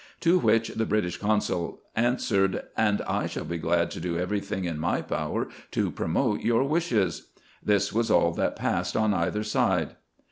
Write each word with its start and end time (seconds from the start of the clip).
To 0.21 0.39
which 0.39 0.69
the 0.69 0.87
British 0.87 1.17
consul 1.17 1.83
answered," 1.95 2.63
And 2.85 3.03
I 3.03 3.27
shall 3.27 3.43
be 3.45 3.59
glad 3.59 3.91
to 3.91 3.99
do 3.99 4.17
every 4.17 4.39
thing 4.39 4.65
in 4.65 4.79
my 4.79 5.03
power 5.03 5.47
to 5.73 5.91
promote 5.91 6.41
your 6.41 6.63
wishes." 6.63 7.27
This 7.63 7.93
was 7.93 8.09
all 8.09 8.31
that 8.31 8.55
passed 8.55 8.97
on 8.97 9.13
either 9.13 9.43
side. 9.43 9.91